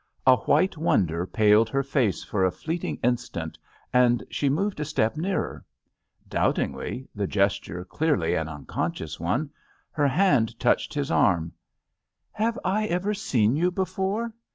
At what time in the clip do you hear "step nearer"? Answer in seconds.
4.83-5.63